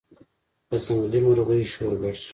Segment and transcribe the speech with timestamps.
[0.67, 2.29] په ځنګلي مرغیو شور ګډ شو